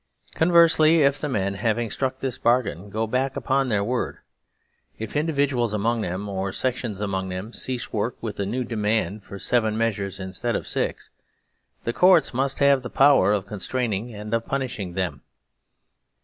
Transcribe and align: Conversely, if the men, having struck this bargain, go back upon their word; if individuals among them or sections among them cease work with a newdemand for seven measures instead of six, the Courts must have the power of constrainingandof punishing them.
Conversely, 0.33 1.03
if 1.03 1.21
the 1.21 1.29
men, 1.29 1.53
having 1.53 1.91
struck 1.91 2.21
this 2.21 2.39
bargain, 2.39 2.89
go 2.89 3.05
back 3.05 3.35
upon 3.35 3.67
their 3.67 3.83
word; 3.83 4.17
if 4.97 5.15
individuals 5.15 5.73
among 5.73 6.01
them 6.01 6.27
or 6.27 6.51
sections 6.51 7.01
among 7.01 7.29
them 7.29 7.53
cease 7.53 7.93
work 7.93 8.17
with 8.19 8.39
a 8.39 8.45
newdemand 8.47 9.21
for 9.23 9.37
seven 9.37 9.77
measures 9.77 10.19
instead 10.19 10.55
of 10.55 10.67
six, 10.67 11.11
the 11.83 11.93
Courts 11.93 12.33
must 12.33 12.57
have 12.57 12.81
the 12.81 12.89
power 12.89 13.31
of 13.31 13.45
constrainingandof 13.45 14.43
punishing 14.47 14.93
them. 14.93 15.21